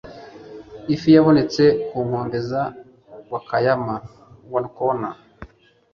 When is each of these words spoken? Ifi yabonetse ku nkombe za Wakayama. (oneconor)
Ifi 0.93 1.09
yabonetse 1.15 1.63
ku 1.89 1.97
nkombe 2.05 2.37
za 2.49 2.63
Wakayama. 3.31 3.95
(oneconor) 4.57 5.15